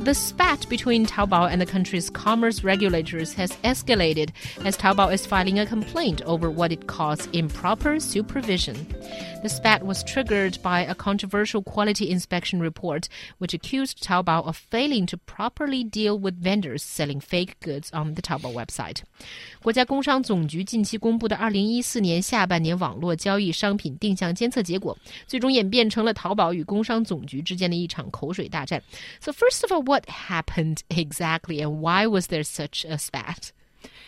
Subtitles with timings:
[0.00, 4.28] The spat between Taobao and the country's commerce regulators has escalated
[4.62, 8.76] as Taobao is filing a complaint over what it calls improper supervision.
[9.42, 13.08] The spat was triggered by a controversial quality inspection report,
[13.38, 18.22] which accused Taobao of failing to properly deal with vendors selling fake goods on the
[18.22, 19.02] Taobao website.
[19.62, 24.96] 国家工商总局近期公布的2014年下半年网络交易商品定向监测结果，
[25.26, 28.82] 最终演变成了淘宝与工商总局之间的一场口水大战。
[29.20, 33.51] So first of all, what happened exactly and why was there such a spat?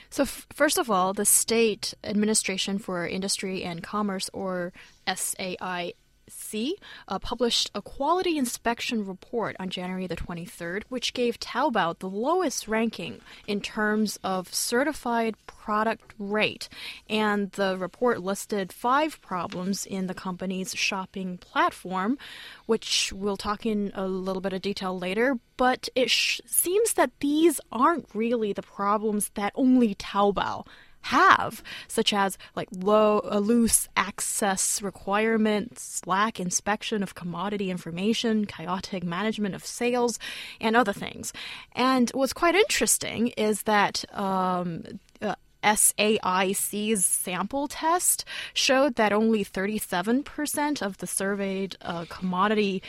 [0.10, 4.72] So, first of all, the State Administration for Industry and Commerce, or
[5.06, 5.92] SAI,
[6.30, 6.78] C
[7.08, 12.68] uh, published a quality inspection report on January the 23rd, which gave Taobao the lowest
[12.68, 16.70] ranking in terms of certified product rate.
[17.10, 22.18] And the report listed five problems in the company's shopping platform,
[22.66, 25.38] which we'll talk in a little bit of detail later.
[25.58, 30.66] But it seems that these aren't really the problems that only Taobao
[31.04, 39.04] have, such as like low, uh, loose access requirements, lack inspection of commodity information, chaotic
[39.04, 40.18] management of sales,
[40.60, 41.34] and other things.
[41.74, 44.84] And what's quite interesting is that um,
[45.22, 52.82] uh, SAIC's sample test showed that only 37% of the surveyed uh, commodity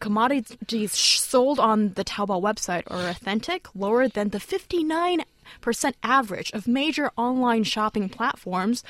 [0.00, 5.22] commodities sold on the Taobao website are authentic, lower than the 59%
[6.02, 8.82] average of major online shopping platforms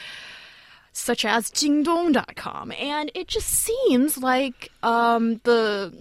[0.93, 2.73] such as Jingdong.com.
[2.73, 5.93] And it just seems like um, the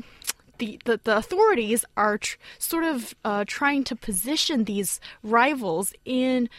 [0.58, 6.50] the, the, the, authorities are tr- sort of uh, trying to position these rivals in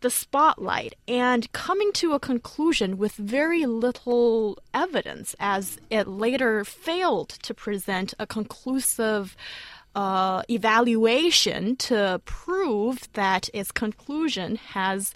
[0.00, 7.28] the spotlight and coming to a conclusion with very little evidence, as it later failed
[7.28, 9.36] to present a conclusive.
[9.96, 15.14] Uh, evaluation to prove that its conclusion has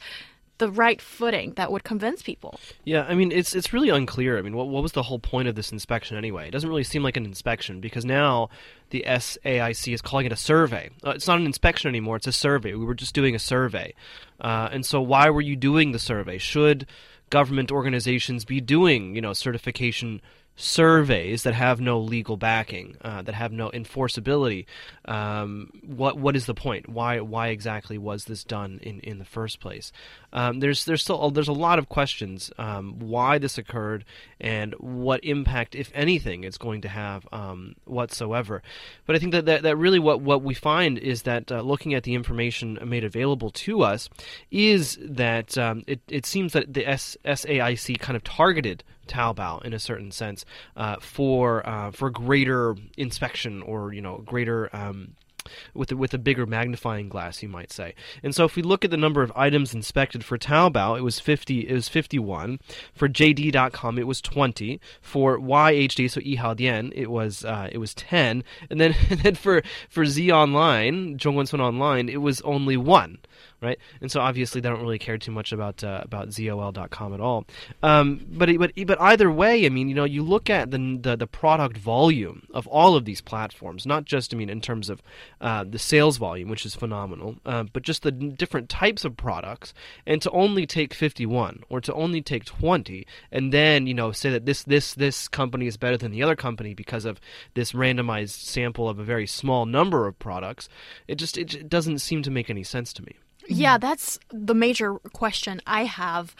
[0.56, 2.58] the right footing that would convince people.
[2.84, 4.38] Yeah, I mean, it's it's really unclear.
[4.38, 6.48] I mean, what what was the whole point of this inspection anyway?
[6.48, 8.48] It doesn't really seem like an inspection because now
[8.90, 10.88] the SAIC is calling it a survey.
[11.04, 12.74] Uh, it's not an inspection anymore; it's a survey.
[12.74, 13.94] We were just doing a survey,
[14.40, 16.38] uh, and so why were you doing the survey?
[16.38, 16.86] Should
[17.30, 20.20] government organizations be doing, you know, certification
[20.60, 24.66] surveys that have no legal backing, uh, that have no enforceability,
[25.06, 26.88] um, what what is the point?
[26.88, 29.92] Why why exactly was this done in, in the first place?
[30.32, 34.04] Um, there's there's still there's a lot of questions um, why this occurred
[34.40, 38.62] and what impact, if anything, it's going to have um, whatsoever.
[39.06, 41.94] But I think that, that, that really what, what we find is that uh, looking
[41.94, 44.08] at the information made available to us
[44.50, 49.72] is that um, it, it seems that the S- SAIC kind of targeted Taobao in
[49.72, 50.44] a certain sense
[50.76, 55.16] uh, for uh, for greater inspection or you know greater um,
[55.74, 57.94] with a, with a bigger magnifying glass, you might say.
[58.22, 61.20] And so, if we look at the number of items inspected for Taobao, it was
[61.20, 61.68] 50.
[61.68, 62.60] It was 51.
[62.94, 64.80] For JD.com, it was 20.
[65.00, 68.44] For YHD, so Yihaodian, it was uh, it was 10.
[68.68, 73.18] And then and then for for Z Online, Zhongguancun Online, it was only one
[73.60, 73.78] right?
[74.00, 77.46] And so obviously they don't really care too much about uh, about zol.com at all.
[77.82, 81.16] Um, but but but either way, I mean, you know, you look at the, the,
[81.16, 85.02] the product volume of all of these platforms, not just I mean in terms of
[85.40, 89.74] uh, the sales volume, which is phenomenal, uh, but just the different types of products,
[90.06, 94.30] and to only take 51 or to only take 20, and then you know say
[94.30, 97.20] that this this this company is better than the other company because of
[97.54, 100.68] this randomized sample of a very small number of products,
[101.06, 103.16] it just it doesn't seem to make any sense to me.
[103.50, 106.34] Yeah, that's the major question I have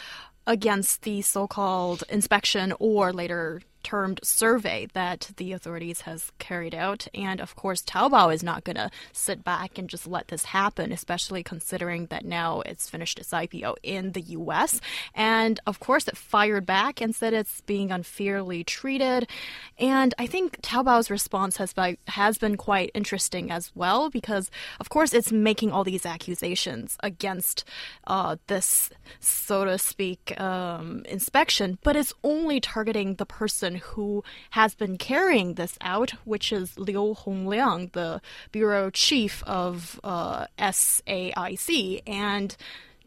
[0.47, 7.07] against the so-called inspection or later termed survey that the authorities has carried out.
[7.15, 10.93] And of course, Taobao is not going to sit back and just let this happen,
[10.93, 14.81] especially considering that now it's finished its IPO in the US.
[15.15, 19.29] And of course, it fired back and said it's being unfairly treated.
[19.79, 21.75] And I think Taobao's response has,
[22.09, 27.65] has been quite interesting as well, because of course, it's making all these accusations against
[28.07, 28.91] uh, this,
[29.21, 34.97] so to speak, um, inspection, but it's only targeting the person person who has been
[34.99, 38.21] carrying this out, which is Liu Hongliang, the
[38.53, 42.03] bureau chief of uh, SAIC.
[42.07, 42.57] And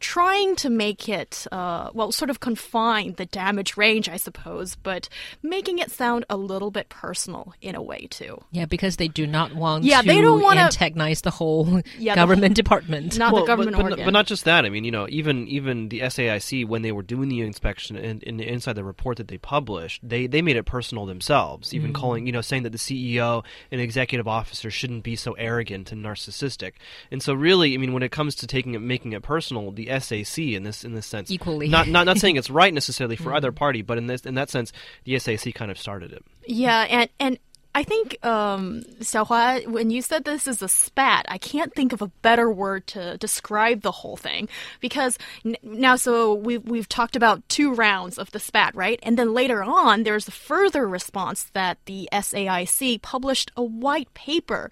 [0.00, 5.08] trying to make it, uh, well, sort of confine the damage range, I suppose, but
[5.42, 8.42] making it sound a little bit personal in a way too.
[8.50, 12.14] Yeah, because they do not want Yeah, to they don't wanna- antagonize the whole Yeah,
[12.14, 13.18] the government department.
[13.18, 14.04] Not Well, the government but, but, organ.
[14.06, 14.64] but not just that.
[14.64, 18.22] I mean, you know, even even the SAIC when they were doing the inspection and,
[18.24, 21.94] and inside the report that they published, they they made it personal themselves, even Mm.
[21.94, 26.04] calling you know saying that the CEO and executive officer shouldn't be so arrogant and
[26.04, 26.72] narcissistic.
[27.10, 29.83] And so, really, I mean, when it comes to taking it, making it personal, the
[29.98, 31.68] SAC in this in this sense, Equally.
[31.68, 34.50] not not not saying it's right necessarily for either party, but in this in that
[34.50, 34.72] sense,
[35.04, 36.24] the SAC kind of started it.
[36.46, 37.38] Yeah, and and
[37.76, 42.00] I think um, Xiaohua, when you said this is a spat, I can't think of
[42.00, 44.48] a better word to describe the whole thing
[44.78, 49.00] because n- now, so we've we've talked about two rounds of the spat, right?
[49.02, 54.70] And then later on, there's a further response that the SAIC published a white paper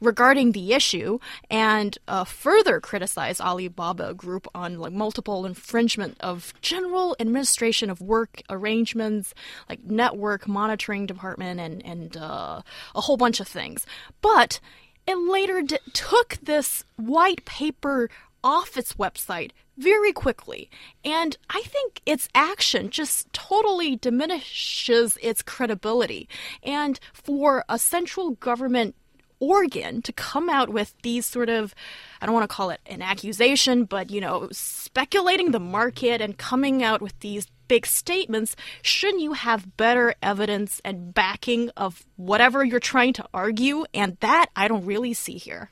[0.00, 1.18] regarding the issue
[1.50, 8.42] and uh, further criticized Alibaba Group on like multiple infringement of general administration of work
[8.48, 9.34] arrangements,
[9.68, 12.62] like network monitoring department, and and uh,
[12.94, 13.86] a whole bunch of things.
[14.20, 14.60] But
[15.06, 18.08] it later d- took this white paper
[18.42, 20.70] off its website very quickly.
[21.04, 26.28] And I think its action just totally diminishes its credibility.
[26.62, 28.94] And for a central government
[29.40, 31.74] organ to come out with these sort of
[32.20, 36.38] I don't want to call it an accusation, but you know, speculating the market and
[36.38, 42.64] coming out with these big statements, shouldn't you have better evidence and backing of whatever
[42.64, 43.84] you're trying to argue?
[43.94, 45.70] And that I don't really see here.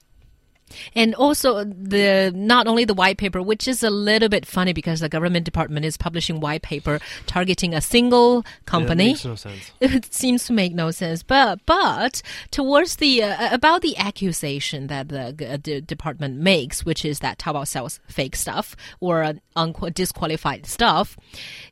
[0.95, 5.01] And also the not only the white paper, which is a little bit funny because
[5.01, 9.05] the government department is publishing white paper targeting a single company.
[9.05, 9.73] It makes no sense.
[9.81, 11.23] it seems to make no sense.
[11.23, 17.05] But but towards the uh, about the accusation that the, uh, the department makes, which
[17.05, 21.17] is that Taobao sells fake stuff or uh, unqu- disqualified stuff,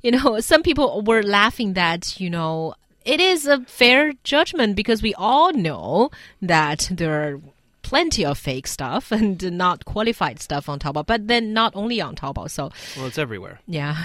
[0.02, 2.74] you know, some people were laughing that you know
[3.06, 6.10] it is a fair judgment because we all know
[6.42, 7.40] that there are
[7.86, 12.14] plenty of fake stuff and not qualified stuff on Taobao, but then not only on
[12.16, 12.50] Taobao.
[12.50, 13.60] So Well, it's everywhere.
[13.66, 13.96] yeah.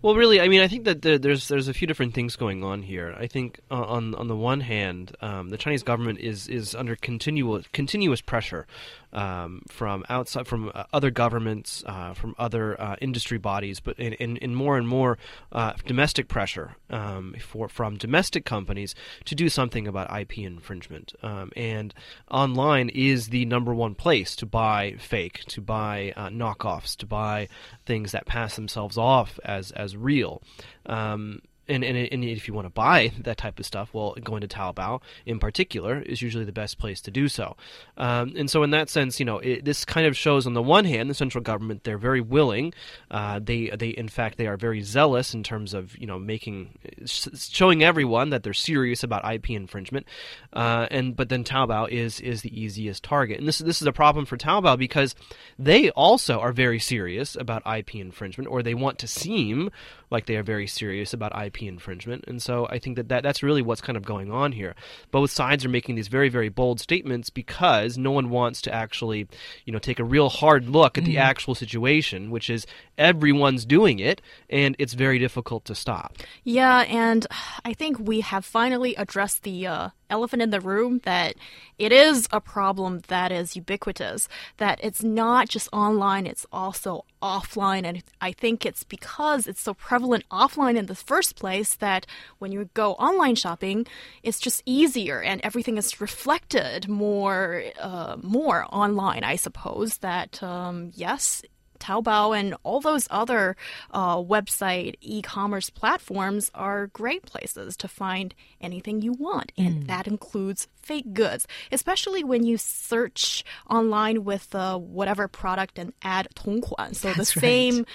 [0.00, 2.62] Well, really, I mean, I think that there, there's there's a few different things going
[2.64, 3.14] on here.
[3.18, 6.96] I think uh, on on the one hand, um, the Chinese government is is under
[6.96, 8.66] continual continuous pressure
[9.12, 14.14] um, from outside, from uh, other governments, uh, from other uh, industry bodies, but in,
[14.14, 15.18] in, in more and more
[15.52, 18.94] uh, domestic pressure um, for from domestic companies
[19.24, 21.12] to do something about IP infringement.
[21.22, 21.94] Um, and
[22.30, 27.48] online is the number one place to buy fake, to buy uh, knockoffs, to buy
[27.84, 30.42] things that pass themselves off as as real.
[30.86, 34.40] Um, and, and, and if you want to buy that type of stuff, well, going
[34.40, 37.56] to Taobao in particular is usually the best place to do so.
[37.96, 40.62] Um, and so, in that sense, you know, it, this kind of shows on the
[40.62, 42.72] one hand, the central government they're very willing.
[43.10, 46.78] Uh, they they in fact they are very zealous in terms of you know making
[47.06, 50.06] showing everyone that they're serious about IP infringement.
[50.52, 53.92] Uh, and but then Taobao is is the easiest target, and this this is a
[53.92, 55.14] problem for Taobao because
[55.58, 59.70] they also are very serious about IP infringement, or they want to seem
[60.10, 62.24] like they are very serious about IP infringement.
[62.26, 64.74] And so I think that, that that's really what's kind of going on here.
[65.10, 69.28] Both sides are making these very, very bold statements because no one wants to actually,
[69.64, 71.22] you know, take a real hard look at the mm-hmm.
[71.22, 72.66] actual situation, which is
[73.02, 76.16] everyone's doing it and it's very difficult to stop.
[76.44, 77.26] Yeah, and
[77.64, 81.34] I think we have finally addressed the uh, elephant in the room that
[81.78, 84.28] it is a problem that is ubiquitous,
[84.58, 87.84] that it's not just online, it's also offline.
[87.84, 92.06] And I think it's because it's so prevalent offline in the first place that
[92.38, 93.86] when you go online shopping,
[94.22, 99.98] it's just easier and everything is reflected more, uh, more online, I suppose.
[99.98, 101.42] That, um, yes,
[101.82, 103.56] Taobao and all those other
[103.90, 110.68] uh, website e-commerce platforms are great places to find anything you want, and that includes
[110.82, 111.46] fake goods.
[111.70, 117.76] Especially when you search online with uh, whatever product and add 同款, so the same.
[117.78, 117.86] right.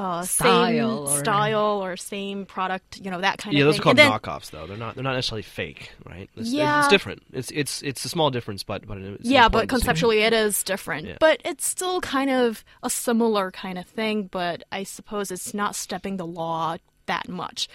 [0.00, 0.06] Same.
[0.06, 0.66] Uh, Style
[1.06, 3.52] same or- style or same product, you know that kind of thing.
[3.58, 3.80] Yeah, of those thing.
[3.80, 4.66] are called And then- knockoffs, though.
[4.66, 4.94] They're not.
[4.94, 6.28] They're not necessarily fake, right?
[6.36, 6.80] It's, Yeah.
[6.80, 7.22] it's different.
[7.32, 9.80] It's it's it's a small difference, but but it's yeah, but important distinction.
[9.86, 11.06] conceptually it is different.
[11.06, 11.16] Yeah.
[11.20, 15.74] But it's still kind of a similar kind of thing, but I suppose it's not
[15.76, 16.76] stepping the law
[17.06, 17.68] that much.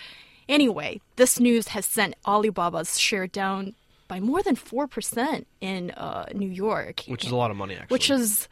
[0.48, 3.74] Anyway, this news has sent Alibaba's share down
[4.08, 7.94] by more than 4% in uh, New York, which is a lot of money, actually.
[7.96, 8.48] which is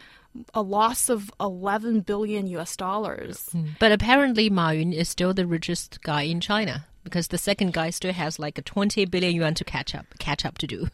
[0.54, 3.50] a loss of 11 billion US dollars.
[3.54, 3.72] Mm.
[3.80, 7.90] But apparently, Ma Yun is still the richest guy in China because the second guy
[7.90, 10.88] still has like a 20 billion yuan to catch up catch up to do.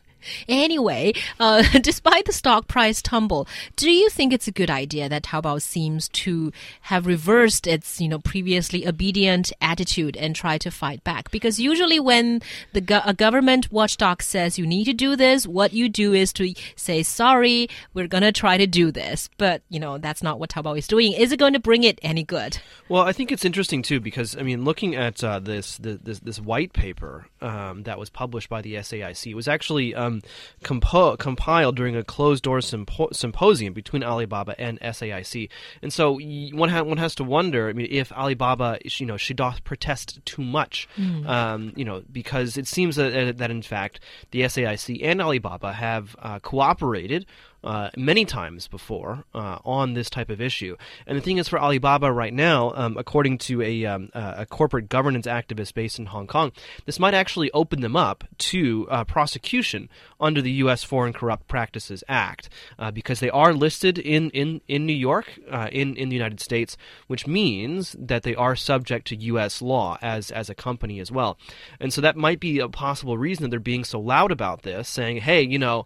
[0.47, 5.23] Anyway, uh, despite the stock price tumble, do you think it's a good idea that
[5.23, 11.03] Taobao seems to have reversed its, you know, previously obedient attitude and try to fight
[11.03, 11.31] back?
[11.31, 12.41] Because usually when
[12.73, 16.33] the go a government watchdog says you need to do this, what you do is
[16.33, 19.29] to say sorry, we're gonna try to do this.
[19.37, 21.13] But you know that's not what Taobao is doing.
[21.13, 22.59] Is it going to bring it any good?
[22.89, 26.39] Well, I think it's interesting too because I mean, looking at uh, this, this this
[26.39, 29.95] white paper um, that was published by the SAIC it was actually.
[29.95, 30.21] Um, um,
[30.63, 35.49] compo- compiled during a closed door sympo- symposium between Alibaba and SAIC.
[35.81, 39.33] And so one, ha- one has to wonder, I mean, if Alibaba, you know, she
[39.33, 41.27] doth protest too much, mm.
[41.27, 43.99] um, you know, because it seems that, that in fact
[44.31, 47.25] the SAIC and Alibaba have uh, cooperated
[47.63, 50.75] uh, many times before uh, on this type of issue.
[51.05, 54.89] And the thing is, for Alibaba right now, um, according to a, um, a, corporate
[54.89, 56.51] governance activist based in Hong Kong,
[56.85, 59.89] this might actually open them up to uh, prosecution
[60.19, 60.83] under the U.S.
[60.83, 65.67] Foreign Corrupt Practices Act uh, because they are listed in, in, in New York, uh,
[65.71, 69.61] in, in the United States, which means that they are subject to U.S.
[69.61, 71.37] law as, as a company as well.
[71.79, 74.87] And so that might be a possible reason that they're being so loud about this,
[74.87, 75.85] saying, hey, you know,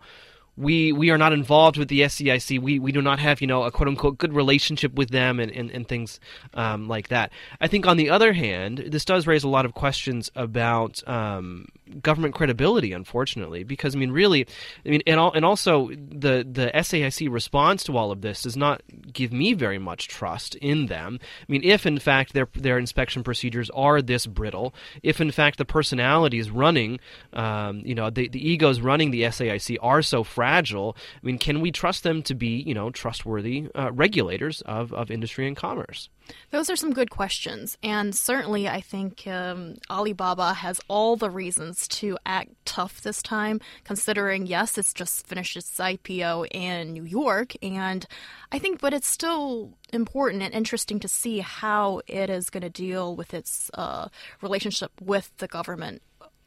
[0.56, 2.60] we we are not involved with the SCIC.
[2.62, 5.52] We we do not have you know a quote unquote good relationship with them and
[5.52, 6.20] and, and things
[6.54, 7.32] um, like that.
[7.60, 11.68] I think on the other hand, this does raise a lot of questions about um,
[12.02, 14.46] government credibility, unfortunately, because I mean, really,
[14.86, 18.58] I mean, and, all, and also the the SAIC response to all of this does
[18.58, 18.82] not
[19.14, 21.20] give me very much trust in them.
[21.42, 25.58] I mean, if in fact their their inspection procedures are this brittle, if in fact
[25.58, 27.00] the personalities running,
[27.34, 31.62] um, you know, the the egos running the SAIC are so fragile, I mean, can
[31.62, 36.10] we trust them to be, you know, trustworthy uh, regulators of of industry and commerce?
[36.52, 37.78] Those are some good questions.
[37.82, 43.60] And certainly, I think um, Alibaba has all the reasons to act tough this time,
[43.84, 47.54] considering, yes, it's just finished its IPO in New York.
[47.62, 48.06] And
[48.52, 52.70] I think, but it's still important and interesting to see how it is going to
[52.70, 54.08] deal with its uh,
[54.42, 56.02] relationship with the government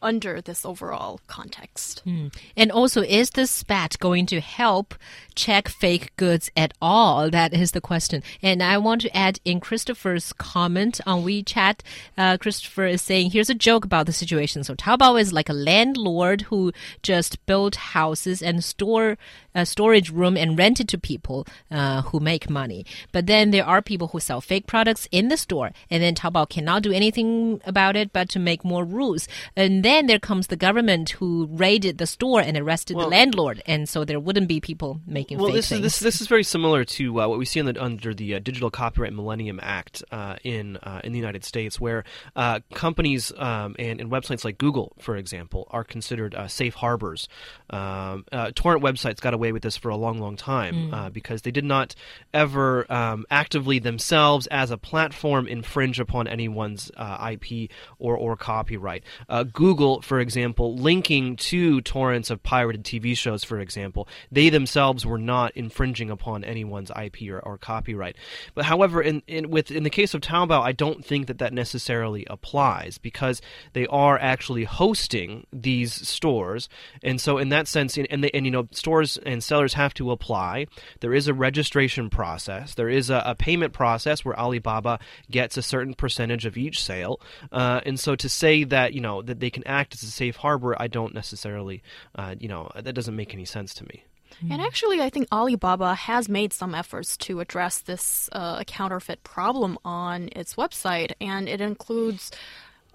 [0.07, 2.03] under this overall context.
[2.07, 2.33] Mm.
[2.57, 4.95] And also, is this SPAT going to help
[5.35, 7.29] check fake goods at all?
[7.29, 8.23] That is the question.
[8.41, 11.81] And I want to add in Christopher's comment on WeChat.
[12.17, 14.63] Uh, Christopher is saying, here's a joke about the situation.
[14.63, 16.73] So Taobao is like a landlord who
[17.03, 19.19] just built houses and store
[19.57, 22.87] a storage room and rent it to people uh, who make money.
[23.11, 26.49] But then there are people who sell fake products in the store, and then Taobao
[26.49, 29.27] cannot do anything about it but to make more rules.
[29.57, 33.63] And then there comes the government who raided the store and arrested well, the landlord,
[33.67, 35.79] and so there wouldn't be people making well, fake this things.
[35.79, 38.39] Is, this, this is very similar to uh, what we see the, under the uh,
[38.39, 43.75] Digital Copyright Millennium Act uh, in uh, in the United States, where uh, companies um,
[43.79, 47.29] and, and, websites like Google, for example, are considered uh, safe harbors.
[47.71, 50.93] Um, torrent websites got away away with this for a long, long time mm.
[50.93, 51.95] uh, because they did not
[52.35, 59.05] ever um, actively themselves, as a platform, infringe upon anyone's uh, IP or or copyright.
[59.29, 65.07] Uh, Google, for example, linking to torrents of pirated TV shows, for example, they themselves
[65.07, 68.17] were not infringing upon anyone's IP or, or copyright.
[68.55, 71.53] But however, in, in with in the case of Taobao, I don't think that that
[71.53, 73.41] necessarily applies because
[73.75, 76.69] they are actually hosting these stores,
[77.03, 79.75] and so in that sense, and, and, they, and you know, stores and and sellers
[79.75, 80.67] have to apply.
[81.01, 82.75] There is a registration process.
[82.75, 84.99] There is a, a payment process where Alibaba
[85.31, 87.21] gets a certain percentage of each sale.
[87.53, 90.37] Uh, and so to say that you know that they can act as a safe
[90.37, 91.83] harbor, I don't necessarily,
[92.15, 94.05] uh, you know, that doesn't make any sense to me.
[94.51, 99.79] And actually, I think Alibaba has made some efforts to address this uh, counterfeit problem
[99.85, 102.31] on its website, and it includes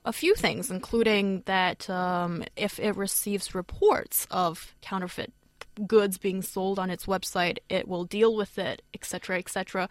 [0.05, 5.31] a few things, including that um, if it receives reports of counterfeit
[5.87, 9.89] goods being sold on its website, it will deal with it, etc., etc.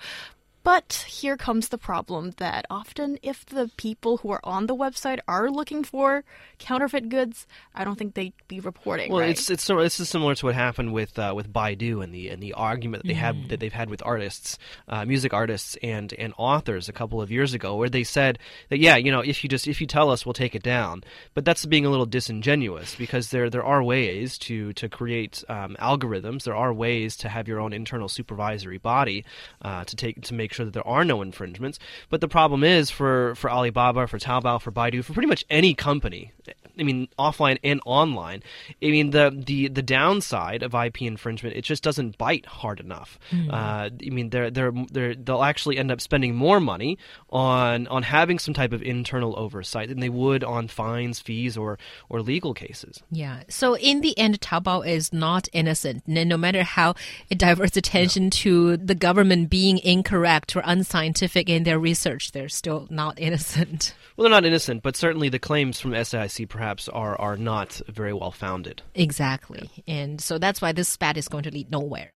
[0.63, 5.19] But here comes the problem that often, if the people who are on the website
[5.27, 6.23] are looking for
[6.59, 9.11] counterfeit goods, I don't think they'd be reporting.
[9.11, 9.31] Well, right?
[9.31, 12.43] it's it's this is similar to what happened with uh, with Baidu and the and
[12.43, 13.21] the argument that they mm.
[13.21, 17.31] have that they've had with artists, uh, music artists and and authors a couple of
[17.31, 18.39] years ago, where they said
[18.69, 21.03] that yeah, you know, if you just if you tell us, we'll take it down.
[21.33, 25.75] But that's being a little disingenuous because there there are ways to to create um,
[25.81, 26.45] algorithms.
[26.45, 29.25] There are ways to have your own internal supervisory body
[29.63, 31.79] uh, to take to make make sure that there are no infringements.
[32.09, 35.75] But the problem is for, for Alibaba, for Taobao, for Baidu, for pretty much any
[35.75, 36.33] company,
[36.81, 38.43] I mean, offline and online.
[38.83, 43.19] I mean, the the the downside of IP infringement, it just doesn't bite hard enough.
[43.31, 43.51] Hmm.
[43.51, 46.99] Uh, I mean, they're they're they're they'll actually end up spending more money
[47.31, 51.79] on on having some type of internal oversight than they would on fines, fees, or
[52.09, 53.03] or legal cases.
[53.11, 53.43] Yeah.
[53.49, 56.03] So in the end, Taobao is not innocent.
[56.07, 56.95] No no matter how
[57.29, 62.87] it diverts attention to the government being incorrect or unscientific in their research, they're still
[62.91, 63.95] not innocent.
[64.17, 68.13] Well, they're not innocent, but certainly the claims from SAIC perhaps are are not very
[68.13, 68.83] well founded.
[68.95, 69.71] Exactly.
[69.87, 72.09] And so that's why this spat is going to lead nowhere.